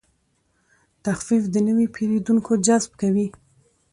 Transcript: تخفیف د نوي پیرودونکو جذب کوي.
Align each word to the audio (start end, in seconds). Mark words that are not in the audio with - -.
تخفیف 1.05 1.43
د 1.53 1.55
نوي 1.67 1.85
پیرودونکو 1.95 2.51
جذب 2.65 2.91
کوي. 3.01 3.27